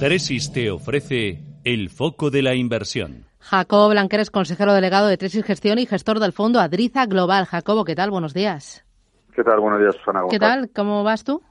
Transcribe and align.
Tresis 0.00 0.50
te 0.50 0.70
ofrece 0.70 1.44
el 1.62 1.90
foco 1.90 2.30
de 2.30 2.40
la 2.40 2.54
inversión. 2.54 3.26
Jacobo 3.38 3.90
Blanquer 3.90 4.20
es 4.20 4.30
consejero 4.30 4.72
delegado 4.72 5.08
de 5.08 5.18
Tresis 5.18 5.44
Gestión 5.44 5.78
y 5.78 5.84
gestor 5.84 6.20
del 6.20 6.32
fondo 6.32 6.58
Adriza 6.58 7.04
Global. 7.04 7.44
Jacobo, 7.44 7.84
¿qué 7.84 7.94
tal? 7.94 8.10
Buenos 8.10 8.32
días. 8.32 8.82
¿Qué 9.34 9.44
tal? 9.44 9.60
Buenos 9.60 9.78
días, 9.78 9.94
Susana. 9.96 10.22
¿Qué 10.30 10.38
tal? 10.38 10.70
¿Cómo 10.74 11.04
vas 11.04 11.22
tú? 11.22 11.42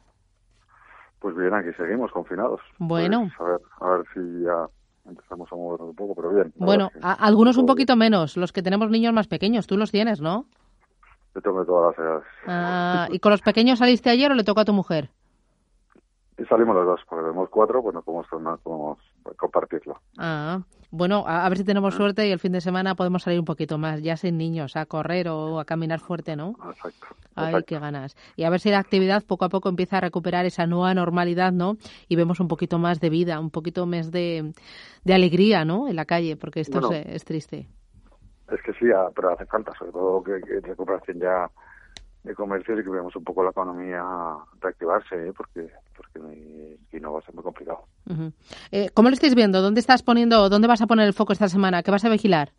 Pues 1.20 1.36
bien, 1.38 1.54
aquí 1.54 1.70
seguimos 1.78 2.12
confinados. 2.12 2.60
Bueno. 2.80 3.30
Pues 3.38 3.40
a, 3.40 3.52
ver, 3.52 3.62
a 3.82 3.98
ver 3.98 4.06
si 4.16 4.44
ya 4.44 4.66
empezamos 5.08 5.48
a 5.52 5.56
movernos 5.56 5.90
un 5.90 5.96
poco, 5.96 6.16
pero 6.16 6.34
bien. 6.34 6.52
Bueno, 6.56 6.90
algunos 7.04 7.56
un 7.58 7.68
poquito 7.68 7.96
menos, 7.96 8.36
los 8.36 8.52
que 8.52 8.64
tenemos 8.64 8.90
niños 8.90 9.14
más 9.14 9.28
pequeños. 9.28 9.68
Tú 9.68 9.78
los 9.78 9.92
tienes, 9.92 10.22
¿no? 10.22 10.48
Yo 11.36 11.42
tengo 11.42 11.64
todas 11.66 11.96
las 11.96 12.04
edades. 12.04 12.28
Ah, 12.48 13.08
¿Y 13.12 13.20
con 13.20 13.32
los 13.32 13.44
pequeños 13.44 13.78
saliste 13.78 14.10
ayer 14.10 14.32
o 14.32 14.34
le 14.34 14.44
tocó 14.44 14.62
a 14.62 14.66
tu 14.66 14.74
mujer? 14.74 15.12
Y 16.40 16.46
salimos 16.46 16.74
los 16.74 16.86
dos, 16.86 17.02
porque 17.10 17.26
tenemos 17.26 17.50
cuatro, 17.50 17.84
pues 17.84 17.94
no 17.94 18.02
podemos, 18.02 18.28
podemos 18.64 18.98
compartirlo. 19.36 20.00
Ah, 20.18 20.62
bueno, 20.90 21.26
a, 21.28 21.48
ver 21.50 21.58
si 21.58 21.66
tenemos 21.66 21.96
suerte 21.96 22.28
y 22.28 22.32
el 22.32 22.40
fin 22.40 22.54
de 22.54 22.62
semana 22.62 22.96
podemos 22.96 23.24
salir 23.24 23.40
un 23.40 23.46
poquito 23.46 23.78
más, 23.78 24.02
ya 24.02 24.16
sin 24.16 24.38
niños, 24.38 24.78
a 24.78 24.86
correr 24.86 25.28
o 25.28 25.60
a 25.60 25.66
caminar 25.66 26.00
fuerte, 26.00 26.38
¿no? 26.38 26.56
Exacto. 26.70 27.08
Ay, 27.36 27.64
qué 27.68 27.78
ganas. 27.78 28.16
Y 28.38 28.46
a 28.46 28.50
ver 28.50 28.62
si 28.62 28.70
la 28.70 28.80
actividad 28.80 29.24
poco 29.26 29.46
a 29.46 29.50
poco 29.50 29.68
empieza 29.68 29.98
a 29.98 30.02
recuperar 30.02 30.46
esa 30.46 30.66
nueva 30.66 30.94
normalidad, 30.94 31.52
¿no? 31.52 31.76
Y 32.08 32.16
vemos 32.16 32.40
un 32.40 32.48
poquito 32.48 32.80
más 32.80 33.02
de 33.02 33.10
vida, 33.10 33.40
un 33.40 33.52
poquito 33.52 33.86
más 33.86 34.10
de, 34.10 34.54
de 35.04 35.14
alegría, 35.14 35.66
¿no? 35.66 35.90
En 35.90 35.98
la 35.98 36.06
calle, 36.06 36.38
porque 36.38 36.62
esto 36.62 36.90
es, 36.92 37.26
triste. 37.26 37.68
Es 38.50 38.62
que 38.62 38.72
sí, 38.74 38.86
pero 39.14 39.34
hace 39.34 39.46
falta, 39.46 39.74
sobre 39.78 39.92
todo 39.92 40.24
que, 40.24 40.40
que 40.42 40.62
recuperación 40.62 41.20
ya 41.20 41.52
de 42.30 42.36
comercio 42.36 42.80
y 42.80 42.84
que 42.84 42.90
veamos 42.90 43.16
un 43.16 43.24
poco 43.24 43.44
la 43.44 43.50
economía 43.50 44.04
reactivarse, 44.62 45.30
¿eh? 45.30 45.34
porque 45.36 45.70
porque 45.96 46.78
si 46.92 47.00
no 47.00 47.14
va 47.14 47.20
a 47.20 47.22
ser 47.24 47.34
muy 47.34 47.44
complicado. 47.44 47.84
eh, 48.72 48.90
¿Cómo 48.94 49.10
lo 49.10 49.14
estáis 49.14 49.36
viendo? 49.36 49.62
¿Dónde 49.62 49.80
estás 49.80 50.04
poniendo, 50.04 50.48
dónde 50.48 50.68
vas 50.68 50.82
a 50.82 50.88
poner 50.88 51.08
el 51.08 51.14
foco 51.14 51.34
esta 51.34 51.50
semana? 51.50 51.84
¿Qué 51.84 51.92
vas 51.92 52.06
a 52.06 52.10
vigilar? 52.10 52.52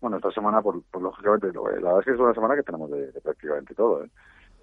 Bueno, 0.00 0.16
esta 0.18 0.30
semana, 0.30 0.62
por, 0.62 0.82
lógicamente, 1.00 1.52
la 1.52 1.60
verdad 1.62 1.98
es 1.98 2.04
que 2.04 2.12
es 2.12 2.18
una 2.20 2.32
semana 2.32 2.54
que 2.54 2.62
tenemos 2.62 2.90
de, 2.90 3.12
prácticamente 3.22 3.74
todo. 3.74 4.04
¿eh? 4.04 4.10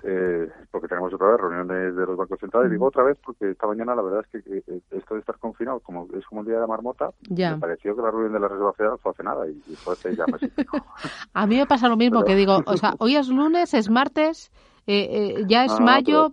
Eh, 0.06 0.50
porque 0.70 0.90
tenemos 0.90 1.14
otra 1.14 1.30
vez 1.30 1.40
reuniones 1.40 1.96
de 1.96 2.06
los 2.06 2.18
bancos 2.18 2.38
centrales. 2.40 2.70
Digo 2.70 2.88
otra 2.88 3.04
vez 3.04 3.18
porque 3.24 3.52
esta 3.52 3.68
mañana 3.68 3.96
la 3.96 4.02
verdad 4.02 4.26
es 4.32 4.44
que, 4.44 4.64
esto 4.92 5.14
de 5.14 5.20
estar 5.22 5.38
confinado, 5.38 5.80
como 5.80 6.08
es 6.14 6.26
como 6.26 6.42
el 6.42 6.48
día 6.48 6.56
de 6.56 6.62
la 6.62 6.68
marmota, 6.68 7.12
me 7.30 7.58
pareció 7.58 7.96
que 7.96 8.02
la 8.02 8.12
reunión 8.12 8.34
de 8.34 8.40
la 8.42 8.50
Reserva 8.50 8.74
Federal 8.74 8.98
fue 9.00 9.12
hace 9.12 9.24
nada 9.24 9.48
y, 9.48 9.76
fue 9.76 9.94
hace 9.94 10.14
ya 10.16 10.26
meses. 10.26 10.52
A 11.34 11.48
mí 11.48 11.56
me 11.56 11.66
pasa 11.66 11.88
lo 11.88 11.96
mismo, 11.96 12.26
que 12.26 12.36
digo, 12.36 12.58
o 12.66 12.76
sea, 12.76 12.96
hoy 13.00 13.16
es 13.16 13.30
lunes, 13.30 13.74
es 13.74 13.90
martes, 13.90 14.52
eh, 14.88 15.38
eh 15.38 15.44
ya 15.48 15.64
es 15.64 15.80
mayo. 15.80 16.32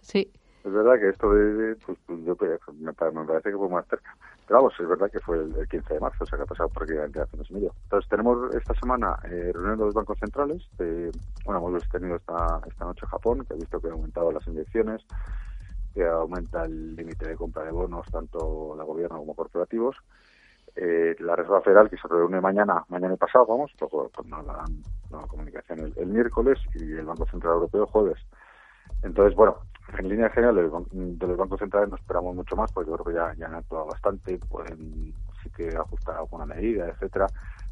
Sí. 0.00 0.30
Es 0.62 0.72
verdad 0.72 1.00
que 1.00 1.08
esto 1.08 1.32
de, 1.32 1.74
pues, 1.86 1.98
yo 2.06 2.36
me, 2.78 2.92
parece 2.92 3.50
que 3.50 3.56
fue 3.56 3.68
más 3.70 3.86
cerca. 3.86 4.14
Pero 4.46 4.58
vamos, 4.58 4.74
es 4.78 4.86
verdad 4.86 5.10
que 5.10 5.20
fue 5.20 5.38
el, 5.38 5.66
15 5.68 5.94
de 5.94 6.00
marzo, 6.00 6.24
o 6.24 6.26
sea 6.26 6.36
que 6.36 6.42
ha 6.42 6.46
pasado 6.46 6.68
prácticamente 6.68 7.20
hace 7.20 7.36
mes 7.38 7.50
y 7.50 7.54
medio. 7.54 7.74
Entonces 7.84 8.10
tenemos 8.10 8.54
esta 8.54 8.74
semana 8.74 9.18
eh, 9.24 9.52
reunión 9.54 9.78
de 9.78 9.84
los 9.86 9.94
bancos 9.94 10.18
centrales. 10.18 10.62
bueno, 11.46 11.66
hemos 11.66 11.88
tenido 11.88 12.16
esta, 12.16 12.60
esta 12.66 12.84
noche 12.84 13.06
Japón, 13.06 13.44
que 13.46 13.54
ha 13.54 13.56
visto 13.56 13.80
que 13.80 13.88
ha 13.88 13.92
aumentado 13.92 14.32
las 14.32 14.46
inyecciones, 14.48 15.02
que 15.94 16.06
aumenta 16.06 16.66
el 16.66 16.94
límite 16.94 17.26
de 17.26 17.36
compra 17.36 17.64
de 17.64 17.72
bonos, 17.72 18.06
tanto 18.10 18.74
la 18.76 18.84
gobierno 18.84 19.16
como 19.18 19.34
corporativos. 19.34 19.96
Eh, 20.76 21.16
la 21.20 21.36
Reserva 21.36 21.62
Federal, 21.62 21.88
que 21.88 21.96
se 21.96 22.06
reúne 22.06 22.40
mañana, 22.40 22.84
mañana 22.88 23.14
y 23.14 23.16
pasado, 23.16 23.46
vamos, 23.46 23.72
luego 23.80 24.10
pues, 24.14 24.26
nos 24.28 24.44
darán 24.44 24.82
la 25.10 25.26
comunicación 25.26 25.80
el, 25.80 25.94
el 25.96 26.06
miércoles 26.06 26.58
y 26.74 26.92
el 26.92 27.06
Banco 27.06 27.24
Central 27.26 27.54
Europeo 27.54 27.86
jueves. 27.86 28.18
Entonces, 29.02 29.34
bueno, 29.34 29.56
en 29.98 30.08
línea 30.08 30.30
general 30.30 30.56
de 30.56 31.26
los 31.26 31.36
bancos 31.36 31.58
centrales 31.58 31.90
no 31.90 31.96
esperamos 31.96 32.34
mucho 32.34 32.56
más, 32.56 32.72
porque 32.72 32.90
yo 32.90 32.96
creo 32.96 33.34
que 33.34 33.38
ya, 33.40 33.46
han 33.46 33.54
actuado 33.54 33.86
bastante, 33.86 34.38
pueden 34.38 35.14
sí 35.42 35.50
que 35.50 35.68
ajustar 35.76 36.16
alguna 36.16 36.46
medida, 36.46 36.88
etcétera, 36.88 37.26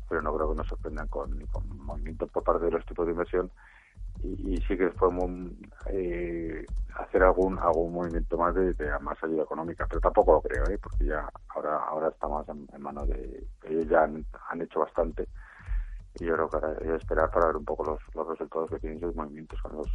pero 0.09 0.23
no 0.23 0.35
creo 0.35 0.51
que 0.51 0.57
nos 0.57 0.69
sorprendan 0.69 1.07
con, 1.09 1.31
movimientos 1.77 2.31
por 2.31 2.43
parte 2.43 2.67
de 2.67 2.73
los 2.73 2.85
tipos 2.87 3.07
de 3.07 3.13
inversión 3.13 3.51
y, 4.23 4.57
sí 4.67 4.77
que 4.77 4.89
podemos 4.89 5.53
eh, 5.91 6.67
hacer 6.97 7.23
algún 7.23 7.57
algún 7.59 7.93
movimiento 7.93 8.37
más 8.37 8.55
de, 8.55 8.75
más 9.01 9.23
ayuda 9.23 9.45
económica, 9.45 9.87
pero 9.87 10.01
tampoco 10.01 10.33
lo 10.33 10.41
creo, 10.41 10.65
¿eh? 10.71 10.79
porque 10.83 11.05
ya 11.05 11.29
ahora 11.55 11.77
ahora 11.85 12.09
está 12.09 12.27
más 12.27 12.49
en, 12.49 12.67
manos 12.83 13.07
de 13.09 13.47
ellos 13.65 13.87
ya 13.89 14.03
han, 14.05 14.25
hecho 14.61 14.81
bastante 14.81 15.29
y 16.19 16.25
yo 16.25 16.35
creo 16.35 16.49
que 16.49 16.57
ahora 16.57 16.69
hay 16.81 16.89
que 16.89 16.97
esperar 16.97 17.31
para 17.31 17.47
ver 17.47 17.57
un 17.57 17.65
poco 17.65 17.85
los, 17.85 18.01
los 18.15 18.27
resultados 18.27 18.71
que 18.71 18.81
tienen 18.81 18.99
sus 18.99 19.15
movimientos 19.15 19.61
con 19.63 19.77
los, 19.77 19.89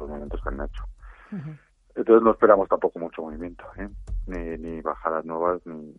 los 0.00 0.08
movimientos 0.08 0.42
que 0.42 0.48
han 0.48 0.60
hecho. 0.60 0.84
Entonces 1.98 2.22
no 2.22 2.30
esperamos 2.30 2.68
tampoco 2.68 3.00
mucho 3.00 3.22
movimiento, 3.22 3.64
¿eh? 3.76 3.88
ni, 4.28 4.56
ni 4.56 4.80
bajadas 4.80 5.24
nuevas, 5.24 5.60
ni, 5.66 5.92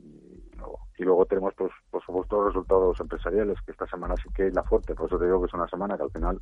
Y 0.98 1.04
luego 1.04 1.26
tenemos, 1.26 1.54
pues, 1.56 1.74
por 1.92 2.02
supuesto, 2.06 2.38
los 2.38 2.54
resultados 2.54 2.98
empresariales, 3.02 3.60
que 3.66 3.74
esta 3.74 3.86
semana 3.86 4.16
sí 4.16 4.30
que 4.34 4.48
es 4.48 4.54
la 4.54 4.64
fuerte. 4.64 4.96
Por 4.96 5.08
eso 5.08 5.20
te 5.20 5.26
digo 5.26 5.42
que 5.42 5.48
es 5.48 5.54
una 5.54 5.68
semana 5.68 5.98
que 5.98 6.04
al 6.04 6.12
final, 6.12 6.40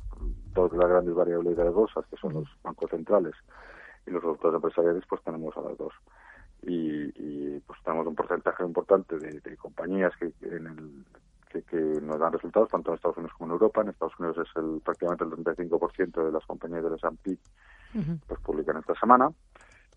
dos 0.54 0.70
de 0.70 0.78
las 0.78 0.88
grandes 0.88 1.12
variables 1.12 1.56
de 1.56 1.68
bolsas, 1.70 2.06
que 2.06 2.16
son 2.16 2.34
los 2.34 2.44
bancos 2.62 2.88
centrales 2.88 3.34
y 4.06 4.12
los 4.12 4.22
resultados 4.22 4.54
empresariales, 4.54 5.02
pues 5.08 5.22
tenemos 5.24 5.56
a 5.56 5.62
las 5.62 5.76
dos. 5.76 5.92
Y, 6.62 7.10
y 7.16 7.58
pues 7.60 7.82
tenemos 7.82 8.06
un 8.06 8.14
porcentaje 8.14 8.62
importante 8.62 9.18
de, 9.18 9.56
compañías 9.56 10.12
que, 10.18 10.32
en 10.42 10.66
el, 10.68 11.04
que, 11.48 11.76
nos 12.00 12.20
dan 12.20 12.32
resultados 12.32 12.68
tanto 12.68 12.90
en 12.90 12.94
Estados 12.94 13.16
Unidos 13.16 13.34
como 13.36 13.50
en 13.50 13.52
Europa. 13.54 13.80
En 13.80 13.88
Estados 13.88 14.14
Unidos 14.20 14.38
es 14.38 14.56
el 14.56 14.80
prácticamente 14.84 15.24
el 15.24 15.30
35% 15.30 16.26
de 16.26 16.30
las 16.30 16.46
compañías 16.46 16.84
del 16.84 16.94
S&P 16.94 17.36
pues 18.26 18.40
publican 18.40 18.76
esta 18.76 18.94
semana. 18.94 19.30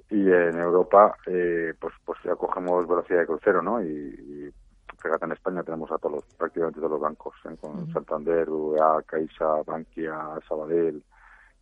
Y 0.09 0.29
en 0.29 0.59
Europa 0.59 1.16
eh, 1.25 1.74
pues 1.79 1.94
pues 2.03 2.19
ya 2.24 2.35
cogemos 2.35 2.88
velocidad 2.88 3.19
de 3.19 3.28
crucero 3.28 3.62
no 3.62 3.81
y, 3.81 4.53
fíjate 5.02 5.25
en 5.25 5.31
España 5.31 5.63
tenemos 5.63 5.90
a 5.91 5.97
todos 5.97 6.25
prácticamente 6.38 6.79
todos 6.79 6.91
los 6.91 7.02
bancos 7.02 7.34
¿eh? 7.46 7.56
con 7.59 7.91
Santander, 7.94 8.50
UEA, 8.50 9.02
Caixa, 9.06 9.63
Bankia, 9.66 10.38
Sabadell. 10.47 11.02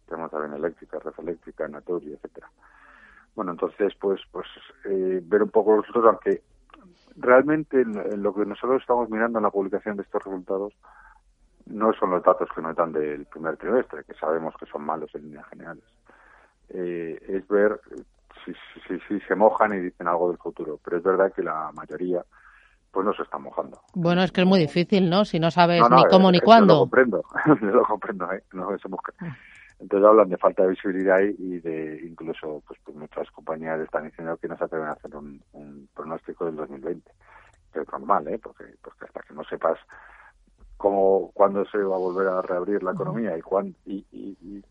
Tenemos 0.07 0.31
también 0.31 0.53
Eléctrica, 0.53 0.97
Red 0.97 1.13
Eléctrica, 1.19 1.67
Natori, 1.67 2.13
etcétera. 2.13 2.49
Bueno 3.35 3.51
entonces 3.51 3.93
pues 3.99 4.19
pues 4.31 4.47
eh, 4.85 5.21
ver 5.23 5.43
un 5.43 5.49
poco 5.49 5.75
los 5.75 5.85
resultados 5.85 6.15
aunque 6.15 6.41
realmente 7.17 7.81
en, 7.81 8.23
lo 8.23 8.33
que 8.33 8.45
nosotros 8.45 8.81
estamos 8.81 9.11
mirando 9.11 9.37
en 9.37 9.43
la 9.43 9.51
publicación 9.51 9.95
de 9.95 10.03
estos 10.03 10.23
resultados 10.23 10.73
no 11.67 11.93
son 11.93 12.09
los 12.09 12.23
datos 12.23 12.49
que 12.55 12.63
nos 12.63 12.75
dan 12.75 12.93
del 12.93 13.27
primer 13.27 13.57
trimestre, 13.57 14.03
que 14.05 14.15
sabemos 14.15 14.55
que 14.59 14.65
son 14.65 14.83
malos 14.83 15.13
en 15.13 15.21
líneas 15.21 15.47
generales 15.49 15.83
eh, 16.69 17.19
es 17.27 17.47
ver 17.47 17.79
si, 18.45 18.53
si, 18.87 18.99
si, 19.07 19.19
se 19.21 19.35
mojan 19.35 19.73
y 19.73 19.79
dicen 19.79 20.07
algo 20.07 20.29
del 20.29 20.37
futuro. 20.37 20.79
Pero 20.83 20.97
es 20.97 21.03
verdad 21.03 21.33
que 21.33 21.43
la 21.43 21.71
mayoría 21.73 22.23
pues 22.91 23.05
no 23.05 23.13
se 23.13 23.23
está 23.23 23.37
mojando. 23.37 23.79
Bueno, 23.93 24.23
es 24.23 24.31
que 24.31 24.41
es 24.41 24.47
muy 24.47 24.59
difícil, 24.59 25.09
¿no? 25.09 25.25
Si 25.25 25.39
no 25.39 25.51
sabes 25.51 25.81
ni 25.89 26.03
cómo 26.05 26.31
ni 26.31 26.39
cuándo. 26.39 26.73
Lo 26.73 26.79
comprendo, 26.81 27.23
lo 27.61 27.83
comprendo, 27.83 28.31
¿eh? 28.33 28.43
No 28.53 28.77
se. 28.77 28.87
Mm. 28.87 29.35
Entonces 29.79 30.07
hablan 30.07 30.29
de 30.29 30.37
falta 30.37 30.63
de 30.63 30.69
visibilidad 30.69 31.19
y 31.21 31.59
de 31.59 32.01
incluso 32.05 32.61
pues, 32.67 32.79
pues 32.83 32.97
muchas 32.97 33.29
compañías 33.31 33.79
están 33.79 34.05
diciendo 34.05 34.35
que 34.37 34.47
no 34.47 34.57
se 34.57 34.65
atreven 34.65 34.89
a 34.89 34.93
hacer 34.93 35.15
un, 35.15 35.41
pronóstico 35.93 36.45
del 36.45 36.55
2020. 36.57 37.11
Que 37.71 37.81
es 37.81 37.91
normal, 37.91 38.27
¿eh? 38.27 38.39
Porque, 38.39 38.65
porque 38.81 39.05
hasta 39.05 39.21
que 39.21 39.33
no 39.33 39.43
sepas 39.43 39.77
cómo, 40.75 41.31
cuándo 41.33 41.63
se 41.65 41.77
va 41.77 41.95
a 41.95 41.99
volver 41.99 42.27
a 42.27 42.41
reabrir 42.41 42.83
la 42.83 42.91
economía 42.91 43.37
y, 43.37 43.41
cuán, 43.41 43.75
y, 43.85 44.05
y, 44.11 44.37
y 44.41 44.63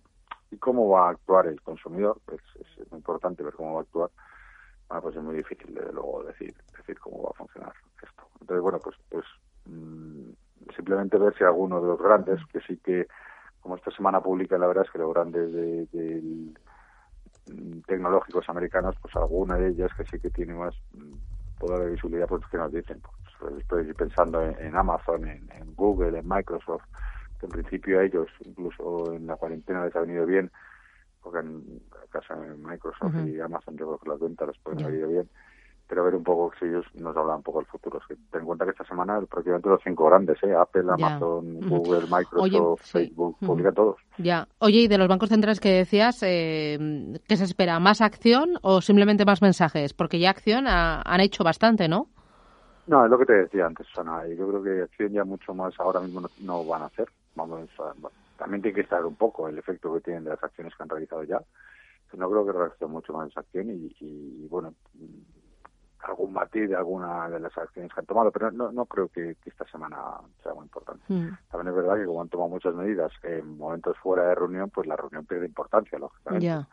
cómo 0.57 0.89
va 0.89 1.09
a 1.09 1.11
actuar 1.11 1.47
el 1.47 1.61
consumidor, 1.61 2.21
pues 2.25 2.41
es 2.61 2.91
muy 2.91 2.99
importante 2.99 3.43
ver 3.43 3.55
cómo 3.55 3.75
va 3.75 3.81
a 3.81 3.83
actuar, 3.83 4.11
ah, 4.89 5.01
pues 5.01 5.17
es 5.17 5.23
muy 5.23 5.37
difícil 5.37 5.75
de 5.75 5.93
luego 5.93 6.25
decir, 6.25 6.55
decir 6.77 6.99
cómo 6.99 7.23
va 7.23 7.31
a 7.31 7.39
funcionar 7.39 7.73
esto. 8.03 8.23
Entonces, 8.41 8.63
bueno, 8.63 8.79
pues, 8.79 8.97
pues 9.11 9.25
mm, 9.67 10.31
simplemente 10.75 11.19
ver 11.19 11.37
si 11.37 11.45
alguno 11.45 11.81
de 11.81 11.89
los 11.89 12.01
grandes, 12.01 12.41
que 12.53 12.61
sí 12.61 12.79
que, 12.79 13.07
como 13.61 13.77
esta 13.77 13.91
semana 13.91 14.21
publica, 14.21 14.57
la 14.57 14.67
verdad 14.67 14.85
es 14.87 14.91
que 14.91 14.99
los 14.99 15.13
grandes 15.13 15.53
de, 15.53 15.87
mm, 17.47 17.81
tecnológicos 17.87 18.49
americanos, 18.49 18.97
pues 19.03 19.15
alguna 19.17 19.57
de 19.57 19.69
ellas 19.69 19.91
que 19.97 20.05
sí 20.05 20.19
que 20.19 20.31
tiene 20.31 20.55
más 20.55 20.75
mm, 20.93 21.59
poder 21.59 21.81
de 21.81 21.91
visibilidad, 21.91 22.27
pues 22.27 22.47
que 22.51 22.57
nos 22.57 22.73
dicen, 22.73 23.01
pues, 23.01 23.59
estoy 23.61 23.85
pues, 23.85 23.97
pensando 23.97 24.43
en, 24.43 24.77
Amazon, 24.77 25.27
en 25.27 25.75
Google, 25.75 26.19
en 26.19 26.29
Microsoft, 26.29 26.85
que 27.39 27.47
en 27.47 27.53
principio 27.53 28.01
a 28.01 28.05
ellos, 28.05 28.29
incluso 28.45 29.13
en 29.13 29.27
la 29.27 29.37
cuarentena 29.37 29.85
les 29.85 29.95
ha 29.97 30.01
venido 30.01 30.27
bien, 30.27 30.51
porque 31.23 31.41
en 31.41 31.81
casa 32.11 32.37
Microsoft 32.37 33.27
y 33.27 33.41
Amazon 33.41 33.77
yo 33.77 33.87
creo 33.87 33.99
que 33.99 34.09
las 34.09 34.21
ventas 34.21 34.49
les 34.49 34.59
pueden 34.59 34.83
haber 34.83 34.95
ido 34.99 35.09
bien, 35.09 35.29
pero 35.89 36.05
ver 36.05 36.15
un 36.15 36.23
poco 36.23 36.53
si 36.59 36.67
ellos 36.67 36.85
nos 36.95 37.17
hablan 37.17 37.39
un 37.39 37.43
poco 37.43 37.59
del 37.61 37.67
futuro. 37.67 37.99
Es 37.99 38.07
que 38.07 38.15
ten 38.31 38.41
en 38.41 38.47
cuenta 38.47 38.65
que 38.65 38.73
esta 38.73 38.85
semana 38.85 39.21
prácticamente 39.23 39.69
los 39.69 39.81
cinco 39.83 40.07
grandes, 40.07 40.37
¿eh? 40.43 40.55
Apple, 40.55 40.85
Amazon, 40.91 41.61
Google, 41.61 42.07
Microsoft, 42.11 42.83
Facebook, 42.83 43.37
publican 43.41 43.75
todos. 43.75 43.97
Ya. 44.19 44.47
Oye, 44.59 44.81
y 44.81 44.89
de 44.89 44.99
los 44.99 45.09
bancos 45.09 45.31
centrales 45.31 45.61
que 45.61 45.73
decías, 45.73 46.23
eh, 46.23 47.19
¿qué 47.27 47.37
se 47.37 47.45
espera? 47.45 47.81
¿Más 47.81 48.01
acción 48.03 48.59
o 48.63 48.83
simplemente 48.83 49.25
más 49.25 49.41
mensajes? 49.41 49.95
Porque 49.95 50.19
ya 50.19 50.31
acción 50.31 50.67
han 50.69 51.21
hecho 51.21 51.43
bastante, 51.43 51.89
¿no? 51.89 52.09
No, 52.87 53.05
es 53.05 53.11
lo 53.11 53.19
que 53.19 53.27
te 53.27 53.35
decía 53.35 53.67
antes, 53.67 53.87
Sana. 53.95 54.27
Y 54.27 54.37
yo 54.37 54.49
creo 54.49 54.63
que 54.63 54.83
acción 54.83 55.13
ya 55.13 55.25
mucho 55.25 55.55
más 55.55 55.79
ahora 55.79 56.01
mismo 56.01 56.23
no, 56.41 56.65
van 56.65 56.83
a 56.83 56.87
hacer. 56.87 57.09
Vamos 57.35 57.69
también 58.37 58.63
tiene 58.63 58.77
que 58.77 58.83
estar 58.83 59.05
un 59.05 59.17
poco 59.17 59.49
el 59.49 59.59
efecto 59.59 59.93
que 59.95 60.01
tienen 60.01 60.25
de 60.25 60.31
las 60.31 60.43
acciones 60.43 60.73
que 60.77 60.83
han 60.83 60.89
realizado 60.89 61.25
ya. 61.25 61.43
No 62.17 62.31
creo 62.31 62.47
que 62.47 62.53
reaccione 62.53 62.93
mucho 62.93 63.13
más 63.13 63.29
esa 63.29 63.41
acción 63.41 63.69
y, 63.69 63.95
y 64.01 64.47
bueno, 64.49 64.75
algún 66.01 66.33
matiz 66.33 66.69
de 66.69 66.77
alguna 66.77 67.29
de 67.29 67.41
las 67.41 67.57
acciones 67.57 67.93
que 67.93 68.01
han 68.01 68.07
tomado, 68.07 68.31
pero 68.31 68.51
no, 68.51 68.73
no 68.73 68.87
creo 68.87 69.09
que, 69.09 69.37
esta 69.45 69.65
semana 69.67 69.97
sea 70.43 70.55
muy 70.55 70.65
importante. 70.65 71.03
Hmm. 71.09 71.31
También 71.51 71.69
es 71.69 71.75
verdad 71.75 71.97
que 71.97 72.07
como 72.07 72.23
han 72.23 72.29
tomado 72.29 72.51
muchas 72.51 72.75
medidas 72.75 73.13
en 73.23 73.59
momentos 73.59 73.97
fuera 73.99 74.29
de 74.29 74.35
reunión, 74.35 74.71
pues 74.71 74.87
la 74.87 74.97
reunión 74.97 75.27
pierde 75.27 75.47
importancia, 75.47 75.99
lógicamente. 75.99 76.67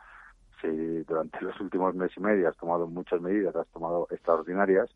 Si 0.61 1.03
durante 1.03 1.41
los 1.41 1.59
últimos 1.59 1.93
meses 1.95 2.17
y 2.17 2.21
medio 2.21 2.47
has 2.47 2.57
tomado 2.57 2.87
muchas 2.87 3.21
medidas, 3.21 3.55
has 3.55 3.67
tomado 3.67 4.07
extraordinarias, 4.09 4.89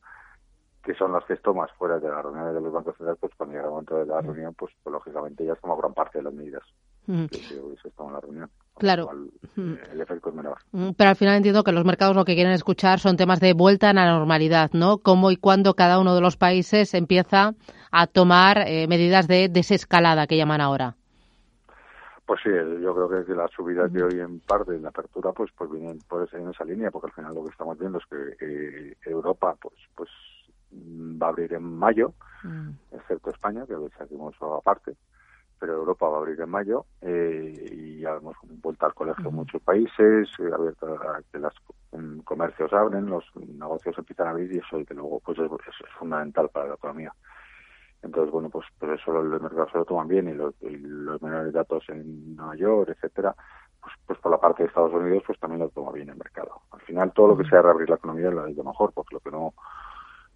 que 0.83 0.93
son 0.95 1.11
las 1.11 1.23
que 1.25 1.35
tomas 1.37 1.71
fuera 1.73 1.99
de 1.99 2.07
la 2.07 2.21
reunión 2.21 2.53
de 2.53 2.61
los 2.61 2.71
bancos 2.71 2.95
centrales, 2.95 3.19
pues 3.19 3.33
cuando 3.35 3.53
llega 3.53 3.65
el 3.65 3.71
momento 3.71 3.95
de 3.97 4.05
la 4.05 4.21
reunión, 4.21 4.53
pues, 4.57 4.73
pues, 4.81 4.93
lógicamente 4.93 5.45
ya 5.45 5.53
has 5.53 5.59
tomado 5.59 5.81
gran 5.81 5.93
parte 5.93 6.19
de 6.19 6.23
las 6.23 6.33
medidas 6.33 6.63
hmm. 7.07 7.25
que, 7.25 7.37
se 7.37 7.55
en 7.57 8.13
la 8.13 8.19
reunión. 8.19 8.49
Claro. 8.77 9.09
Mm. 9.55 9.73
el 9.91 10.01
efecto 10.01 10.29
es 10.29 10.35
menor. 10.35 10.57
Mm, 10.71 10.91
pero 10.97 11.09
al 11.09 11.15
final 11.17 11.35
entiendo 11.35 11.63
que 11.63 11.73
los 11.73 11.83
mercados 11.83 12.15
lo 12.15 12.23
que 12.23 12.35
quieren 12.35 12.53
escuchar 12.53 12.99
son 12.99 13.17
temas 13.17 13.41
de 13.41 13.53
vuelta 13.53 13.89
a 13.89 13.93
la 13.93 14.09
normalidad, 14.09 14.71
¿no? 14.71 14.99
Cómo 14.99 15.31
y 15.31 15.35
cuándo 15.35 15.73
cada 15.73 15.99
uno 15.99 16.15
de 16.15 16.21
los 16.21 16.37
países 16.37 16.93
empieza 16.93 17.55
a 17.91 18.07
tomar 18.07 18.59
eh, 18.67 18.87
medidas 18.87 19.27
de 19.27 19.49
desescalada, 19.49 20.27
que 20.27 20.37
llaman 20.37 20.61
ahora. 20.61 20.95
Pues 22.25 22.39
sí, 22.43 22.49
yo 22.81 22.95
creo 22.95 23.25
que 23.25 23.33
las 23.33 23.51
subidas 23.51 23.91
de 23.91 24.03
hoy 24.03 24.19
en 24.19 24.39
parte 24.39 24.75
en 24.75 24.83
la 24.83 24.89
apertura 24.89 25.31
pues 25.33 25.51
pues 25.57 25.69
vienen 25.71 25.99
puede 26.07 26.27
ser 26.27 26.39
en 26.41 26.49
esa 26.49 26.63
línea 26.63 26.91
porque 26.91 27.07
al 27.07 27.13
final 27.13 27.33
lo 27.33 27.43
que 27.43 27.49
estamos 27.49 27.77
viendo 27.77 27.97
es 27.97 28.05
que 28.05 28.95
Europa 29.09 29.55
pues 29.59 29.73
pues 29.95 30.09
va 30.71 31.27
a 31.27 31.29
abrir 31.29 31.53
en 31.53 31.63
mayo, 31.63 32.13
mm. 32.43 32.69
excepto 32.91 33.31
España 33.31 33.65
que 33.65 33.73
lo 33.73 33.89
saquemos 33.97 34.35
aparte 34.41 34.95
pero 35.59 35.73
Europa 35.73 36.07
va 36.07 36.17
a 36.17 36.19
abrir 36.19 36.39
en 36.39 36.49
mayo 36.49 36.85
eh, 37.01 37.53
y 37.71 37.99
ya 37.99 38.15
hemos 38.15 38.35
vuelto 38.41 38.85
al 38.85 38.93
colegio 38.93 39.27
en 39.27 39.35
muchos 39.35 39.61
países, 39.61 40.29
eh, 40.39 40.49
abierto 40.53 40.87
a 40.87 41.21
que 41.31 41.37
los 41.37 41.53
comercios 42.23 42.71
abren, 42.71 43.07
los 43.07 43.25
negocios 43.35 43.97
empiezan 43.97 44.27
a 44.27 44.29
abrir 44.31 44.51
y 44.53 44.57
eso 44.59 44.83
que 44.85 44.93
luego 44.93 45.19
pues 45.19 45.37
es, 45.39 45.45
fundamental 45.97 46.49
para 46.49 46.67
la 46.67 46.75
economía. 46.75 47.13
Entonces, 48.01 48.31
bueno, 48.31 48.49
pues, 48.49 48.65
por 48.79 48.93
eso 48.93 49.11
los 49.11 49.41
mercados 49.41 49.71
se 49.73 49.77
lo 49.77 49.83
toman 49.83 50.07
bien 50.07 50.29
y 50.29 50.33
los, 50.33 50.55
menores 51.21 51.51
datos 51.51 51.83
en 51.89 52.35
Nueva 52.37 52.55
York, 52.55 52.89
etcétera, 52.91 53.35
pues, 53.81 53.93
pues 54.07 54.19
por 54.19 54.31
la 54.31 54.39
parte 54.39 54.63
de 54.63 54.69
Estados 54.69 54.93
Unidos 54.93 55.23
pues 55.25 55.37
también 55.39 55.59
lo 55.59 55.69
toma 55.69 55.91
bien 55.91 56.09
el 56.09 56.15
mercado. 56.15 56.61
Al 56.71 56.79
final 56.81 57.11
todo 57.11 57.29
lo 57.29 57.37
que 57.37 57.49
sea 57.49 57.61
reabrir 57.61 57.89
la 57.89 57.95
economía 57.95 58.29
es 58.29 58.55
lo 58.55 58.63
mejor, 58.63 58.93
porque 58.93 59.15
lo 59.15 59.19
que 59.19 59.31
no 59.31 59.53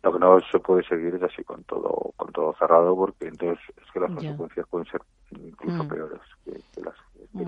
lo 0.04 0.12
que 0.12 0.20
no 0.20 0.38
se 0.52 0.60
puede 0.60 0.84
seguir 0.84 1.16
es 1.16 1.24
así 1.24 1.44
con 1.44 1.64
todo 1.64 2.14
con 2.18 2.32
todo 2.32 2.54
cerrado 2.60 2.96
porque 2.96 3.28
entonces 3.28 3.60
es 3.70 3.92
que 3.92 4.00
las 4.02 4.12
consecuencias 4.12 4.68
pueden 4.70 4.88
ser 4.88 5.02
incluso 5.32 5.84
mm. 5.84 5.88
peores 5.88 6.22
que, 6.46 6.82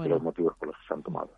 los 0.10 0.24
motivos 0.24 0.56
por 0.58 0.70
los 0.70 0.78
que 0.78 0.88
se 0.88 0.94
han 0.96 1.04
tomado. 1.04 1.30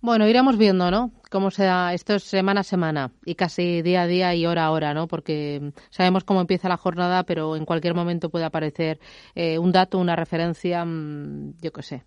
Bueno, 0.00 0.28
iremos 0.28 0.56
viendo, 0.56 0.90
¿no? 0.90 1.10
Cómo 1.30 1.50
sea 1.50 1.92
esto 1.92 2.14
es 2.14 2.24
semana 2.24 2.60
a 2.60 2.64
semana 2.64 3.10
y 3.24 3.34
casi 3.34 3.82
día 3.82 4.02
a 4.02 4.06
día 4.06 4.34
y 4.34 4.46
hora 4.46 4.66
a 4.66 4.70
hora, 4.70 4.94
¿no? 4.94 5.08
Porque 5.08 5.72
sabemos 5.90 6.24
cómo 6.24 6.40
empieza 6.40 6.68
la 6.68 6.76
jornada, 6.76 7.24
pero 7.24 7.56
en 7.56 7.64
cualquier 7.64 7.94
momento 7.94 8.30
puede 8.30 8.44
aparecer 8.44 9.00
eh, 9.34 9.58
un 9.58 9.72
dato, 9.72 9.98
una 9.98 10.14
referencia, 10.14 10.84
mm, 10.84 11.54
yo 11.60 11.72
qué 11.72 11.82
sé. 11.82 12.04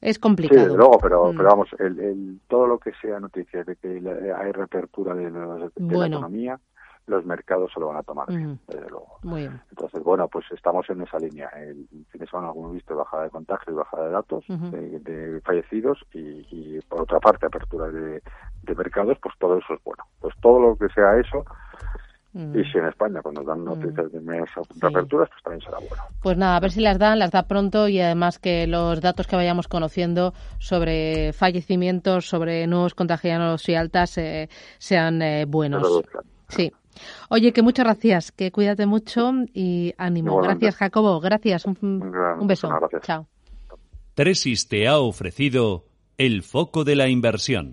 Es 0.00 0.18
complicado. 0.18 0.60
Sí, 0.60 0.64
desde 0.66 0.78
luego, 0.78 0.98
pero, 0.98 1.32
mm. 1.32 1.36
pero 1.36 1.48
vamos, 1.48 1.68
el, 1.78 2.40
todo 2.48 2.66
lo 2.66 2.78
que 2.78 2.92
sea 3.02 3.18
noticia 3.18 3.64
de 3.64 3.76
que 3.76 3.88
hay 3.88 4.52
reapertura 4.52 5.14
de, 5.14 5.30
la 5.30 5.66
economía, 5.66 6.60
los 7.06 7.24
mercados 7.26 7.70
se 7.72 7.80
lo 7.80 7.88
van 7.88 7.98
a 7.98 8.02
tomar 8.02 8.26
desde 8.28 8.88
luego. 8.88 9.18
Entonces, 9.70 10.02
bueno, 10.02 10.28
pues 10.28 10.46
estamos 10.52 10.88
en 10.90 11.02
esa 11.02 11.18
línea. 11.18 11.48
El 11.48 11.86
fin 12.10 12.20
de 12.20 12.26
semana 12.26 12.48
algunos 12.48 12.72
visto 12.72 12.96
bajada 12.96 13.24
de 13.24 13.30
contagios 13.30 13.74
y 13.74 13.76
bajada 13.76 14.06
de 14.06 14.10
datos 14.10 14.44
de, 14.48 15.40
fallecidos 15.44 15.98
y, 16.12 16.78
por 16.88 17.02
otra 17.02 17.18
parte 17.20 17.46
apertura 17.46 17.88
de, 17.88 18.22
mercados, 18.76 19.18
pues 19.20 19.34
todo 19.38 19.58
eso 19.58 19.74
es 19.74 19.84
bueno. 19.84 20.04
Pues 20.20 20.34
todo 20.40 20.60
lo 20.60 20.76
que 20.76 20.88
sea 20.94 21.18
eso 21.18 21.44
mm. 22.32 22.58
Y 22.58 22.64
si 22.70 22.78
en 22.78 22.86
España, 22.86 23.20
cuando 23.20 23.42
dan 23.42 23.64
noticias 23.64 24.12
de 24.12 24.20
mes 24.20 24.48
de 24.76 24.86
aperturas, 24.86 25.28
pues 25.28 25.42
también 25.42 25.60
será 25.60 25.78
bueno. 25.78 26.02
Pues 26.22 26.38
nada, 26.38 26.56
a 26.56 26.60
ver 26.60 26.70
si 26.70 26.80
las 26.80 26.98
dan, 26.98 27.18
las 27.18 27.32
da 27.32 27.42
pronto 27.42 27.88
y 27.88 28.00
además 28.00 28.38
que 28.38 28.66
los 28.68 29.00
datos 29.00 29.26
que 29.26 29.36
vayamos 29.36 29.66
conociendo 29.66 30.32
sobre 30.58 31.32
fallecimientos, 31.32 32.28
sobre 32.28 32.66
nuevos 32.68 32.94
contagiados 32.94 33.68
y 33.68 33.74
altas 33.74 34.16
eh, 34.18 34.48
sean 34.78 35.20
eh, 35.20 35.44
buenos. 35.46 36.02
Sí. 36.48 36.72
Oye, 37.28 37.52
que 37.52 37.62
muchas 37.62 37.84
gracias, 37.84 38.32
que 38.32 38.50
cuídate 38.50 38.86
mucho 38.86 39.32
y 39.54 39.94
ánimo. 39.98 40.40
Gracias, 40.40 40.76
Jacobo. 40.76 41.20
Gracias. 41.20 41.64
Un, 41.64 41.78
un 41.82 42.46
beso. 42.46 42.68
Chao. 43.02 43.26
Tresis 44.14 44.68
te 44.68 44.86
ha 44.88 44.98
ofrecido 44.98 45.86
el 46.18 46.42
foco 46.42 46.84
de 46.84 46.96
la 46.96 47.08
inversión. 47.08 47.68